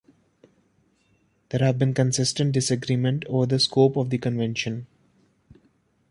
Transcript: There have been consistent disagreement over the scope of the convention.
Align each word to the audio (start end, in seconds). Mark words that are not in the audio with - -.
There 1.49 1.59
have 1.63 1.77
been 1.77 1.93
consistent 1.93 2.53
disagreement 2.53 3.23
over 3.25 3.45
the 3.45 3.59
scope 3.59 3.97
of 3.97 4.09
the 4.09 4.17
convention. 4.17 4.87